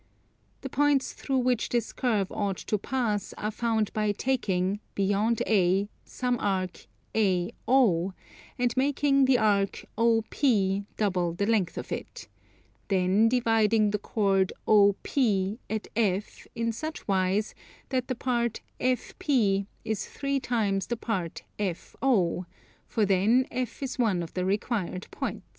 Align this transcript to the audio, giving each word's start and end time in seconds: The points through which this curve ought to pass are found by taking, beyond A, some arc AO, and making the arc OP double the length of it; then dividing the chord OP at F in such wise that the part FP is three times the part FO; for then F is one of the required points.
The 0.61 0.69
points 0.69 1.13
through 1.13 1.37
which 1.37 1.69
this 1.69 1.93
curve 1.93 2.31
ought 2.31 2.57
to 2.57 2.79
pass 2.79 3.35
are 3.37 3.51
found 3.51 3.93
by 3.93 4.13
taking, 4.13 4.79
beyond 4.95 5.43
A, 5.45 5.89
some 6.05 6.39
arc 6.39 6.87
AO, 7.15 8.13
and 8.57 8.75
making 8.75 9.25
the 9.25 9.37
arc 9.37 9.85
OP 9.97 10.33
double 10.97 11.33
the 11.33 11.45
length 11.45 11.77
of 11.77 11.91
it; 11.91 12.27
then 12.87 13.29
dividing 13.29 13.91
the 13.91 13.99
chord 13.99 14.51
OP 14.65 15.07
at 15.69 15.87
F 15.95 16.47
in 16.55 16.71
such 16.71 17.07
wise 17.07 17.53
that 17.89 18.07
the 18.07 18.15
part 18.15 18.61
FP 18.79 19.67
is 19.85 20.07
three 20.07 20.39
times 20.39 20.87
the 20.87 20.97
part 20.97 21.43
FO; 21.75 22.47
for 22.87 23.05
then 23.05 23.45
F 23.51 23.83
is 23.83 23.99
one 23.99 24.23
of 24.23 24.33
the 24.33 24.45
required 24.45 25.05
points. 25.11 25.45